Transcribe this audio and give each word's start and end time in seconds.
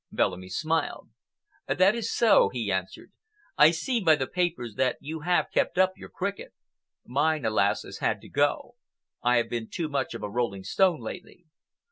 Bellamy 0.11 0.49
smiled. 0.49 1.11
"That 1.67 1.93
is 1.93 2.11
so," 2.11 2.49
he 2.49 2.71
answered. 2.71 3.11
"I 3.55 3.69
see 3.69 3.99
by 4.01 4.15
the 4.15 4.25
papers 4.25 4.73
that 4.73 4.97
you 4.99 5.19
have 5.19 5.51
kept 5.53 5.77
up 5.77 5.93
your 5.95 6.09
cricket. 6.09 6.55
Mine, 7.05 7.45
alas! 7.45 7.83
has 7.83 7.99
had 7.99 8.19
to 8.21 8.27
go. 8.27 8.77
I 9.21 9.37
have 9.37 9.47
been 9.51 9.69
too 9.69 9.89
much 9.89 10.15
of 10.15 10.23
a 10.23 10.29
rolling 10.31 10.63
stone 10.63 11.01
lately. 11.01 11.45